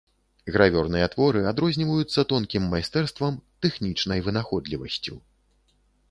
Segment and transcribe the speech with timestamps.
[0.53, 5.15] Гравёрныя творы адрозніваюцца тонкім майстэрствам, тэхнічнай вынаходлівасцю.